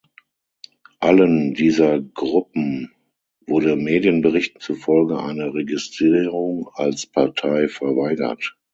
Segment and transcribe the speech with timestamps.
[1.01, 2.91] Allen dieser Gruppen
[3.45, 8.57] wurde Medienberichten zufolge eine Registrierung als Partei verweigert.